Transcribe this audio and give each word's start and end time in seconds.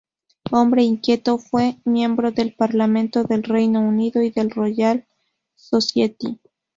Hombre 0.49 0.81
inquieto, 0.81 1.37
fue 1.37 1.75
miembro 1.85 2.31
del 2.31 2.55
Parlamento 2.55 3.23
del 3.23 3.43
Reino 3.43 3.81
Unido 3.81 4.23
y 4.23 4.31
de 4.31 4.43
la 4.45 4.49
Royal 4.49 5.05
Society. 5.53 6.39